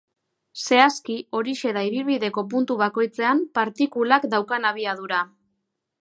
Zehazki, 0.61 1.17
horixe 1.41 1.73
da 1.77 1.83
ibilbideko 1.89 2.45
puntu 2.55 2.79
bakoitzean 2.81 3.45
partikulak 3.59 4.29
daukan 4.37 4.67
abiadura. 4.71 5.25